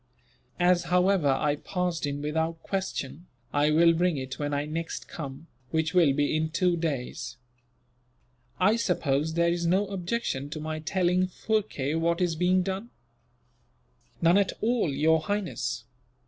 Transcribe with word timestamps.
As, 0.59 0.85
however, 0.85 1.27
I 1.29 1.57
passed 1.57 2.07
in 2.07 2.23
without 2.23 2.63
question, 2.63 3.27
I 3.53 3.69
will 3.69 3.93
bring 3.93 4.17
it 4.17 4.39
when 4.39 4.51
I 4.51 4.65
next 4.65 5.07
come, 5.07 5.45
which 5.69 5.93
will 5.93 6.11
be 6.13 6.35
in 6.35 6.49
two 6.49 6.75
days." 6.75 7.37
"I 8.59 8.77
suppose 8.77 9.35
there 9.35 9.51
is 9.53 9.67
no 9.67 9.85
objection 9.85 10.49
to 10.49 10.59
my 10.59 10.79
telling 10.79 11.27
Phurkay 11.27 11.93
what 11.93 12.19
is 12.19 12.35
being 12.35 12.63
done?" 12.63 12.89
"None 14.23 14.39
at 14.39 14.53
all, 14.59 14.89
Your 14.91 15.19
Highness. 15.21 15.83